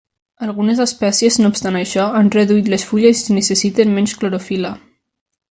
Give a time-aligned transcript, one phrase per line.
[0.45, 4.75] Algunes espècies, no obstant això, han reduït les fulles i necessiten menys clorofil·la.